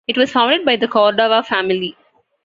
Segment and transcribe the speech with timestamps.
[0.07, 1.95] It was founded by the Cordova family.